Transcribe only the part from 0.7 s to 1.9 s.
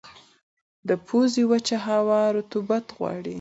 د پوزې وچه